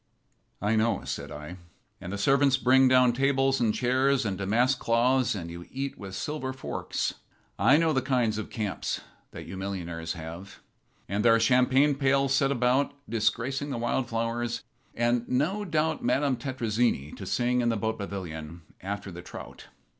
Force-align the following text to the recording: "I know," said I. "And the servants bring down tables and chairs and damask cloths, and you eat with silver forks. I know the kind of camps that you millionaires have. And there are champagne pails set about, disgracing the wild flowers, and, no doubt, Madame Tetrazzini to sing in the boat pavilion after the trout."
"I 0.63 0.75
know," 0.75 1.03
said 1.05 1.31
I. 1.31 1.57
"And 2.01 2.11
the 2.11 2.17
servants 2.17 2.57
bring 2.57 2.87
down 2.87 3.13
tables 3.13 3.59
and 3.59 3.71
chairs 3.71 4.25
and 4.25 4.35
damask 4.35 4.79
cloths, 4.79 5.35
and 5.35 5.51
you 5.51 5.67
eat 5.69 5.95
with 5.95 6.15
silver 6.15 6.53
forks. 6.53 7.13
I 7.59 7.77
know 7.77 7.93
the 7.93 8.01
kind 8.01 8.35
of 8.39 8.49
camps 8.49 9.01
that 9.29 9.45
you 9.45 9.57
millionaires 9.57 10.13
have. 10.13 10.59
And 11.07 11.23
there 11.23 11.35
are 11.35 11.39
champagne 11.39 11.93
pails 11.93 12.33
set 12.33 12.51
about, 12.51 12.95
disgracing 13.07 13.69
the 13.69 13.77
wild 13.77 14.09
flowers, 14.09 14.63
and, 14.95 15.29
no 15.29 15.63
doubt, 15.63 16.03
Madame 16.03 16.35
Tetrazzini 16.35 17.11
to 17.11 17.27
sing 17.27 17.61
in 17.61 17.69
the 17.69 17.77
boat 17.77 17.99
pavilion 17.99 18.63
after 18.81 19.11
the 19.11 19.21
trout." 19.21 19.67